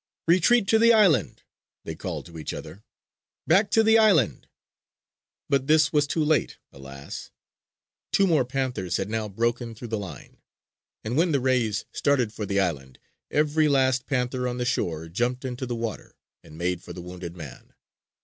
[0.27, 1.43] "Retreat to the island!"
[1.83, 2.83] they called to each other.
[3.45, 4.47] "Back to the island!"
[5.47, 7.29] But this was too late, alas.
[8.11, 10.41] Two more panthers had now broken through the line;
[11.03, 12.97] and when the rays started for the island,
[13.29, 17.37] every last panther on the shore jumped into the water and made for the wounded
[17.37, 17.75] man.